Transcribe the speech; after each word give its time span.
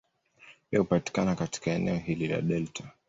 Pia 0.69 0.79
hupatikana 0.79 1.35
katika 1.35 1.71
eneo 1.71 1.97
hili 1.97 2.27
la 2.27 2.41
delta. 2.41 2.83